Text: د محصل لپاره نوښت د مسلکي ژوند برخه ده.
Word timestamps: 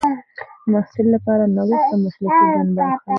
د 0.03 0.03
محصل 0.71 1.05
لپاره 1.15 1.43
نوښت 1.55 1.81
د 1.89 1.93
مسلکي 2.03 2.39
ژوند 2.51 2.69
برخه 2.77 3.03
ده. 3.03 3.09